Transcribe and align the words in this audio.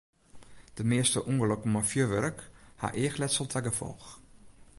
De 0.75 0.83
measte 0.91 1.19
ûngelokken 1.31 1.71
mei 1.73 1.85
fjurwurk 1.89 2.39
ha 2.81 2.87
eachletsel 3.01 3.47
ta 3.49 3.59
gefolch. 3.67 4.09